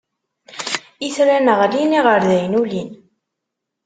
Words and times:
Itran 1.07 1.47
ɣlin, 1.59 1.97
iɣerdayen 1.99 2.57
ulin. 2.61 2.89